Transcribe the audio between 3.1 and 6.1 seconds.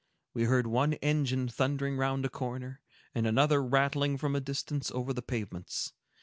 and another rattling from a distance over the pavements.